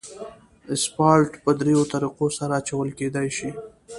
[0.75, 3.49] اسفالټ په دریو طریقو سره اچول کېدای شي